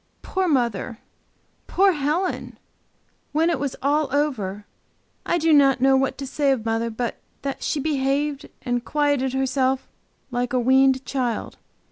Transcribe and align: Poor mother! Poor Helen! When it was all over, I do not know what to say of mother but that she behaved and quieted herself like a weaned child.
Poor 0.23 0.47
mother! 0.47 0.97
Poor 1.67 1.91
Helen! 1.91 2.57
When 3.33 3.51
it 3.51 3.59
was 3.59 3.75
all 3.83 4.09
over, 4.11 4.65
I 5.27 5.37
do 5.37 5.53
not 5.53 5.79
know 5.79 5.95
what 5.95 6.17
to 6.17 6.25
say 6.25 6.49
of 6.51 6.65
mother 6.65 6.89
but 6.89 7.19
that 7.43 7.61
she 7.61 7.79
behaved 7.79 8.49
and 8.63 8.83
quieted 8.83 9.33
herself 9.33 9.87
like 10.31 10.53
a 10.53 10.59
weaned 10.59 11.05
child. 11.05 11.57